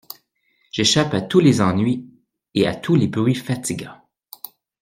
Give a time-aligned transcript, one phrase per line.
[0.71, 2.09] J'échappe à tous les ennuis
[2.55, 4.01] et à tous les bruits fatigants.